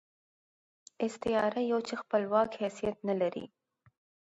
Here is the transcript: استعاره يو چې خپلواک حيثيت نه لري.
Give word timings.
استعاره 1.05 1.61
يو 1.71 1.79
چې 1.87 1.93
خپلواک 2.01 2.49
حيثيت 2.61 2.97
نه 3.07 3.15
لري. 3.21 3.45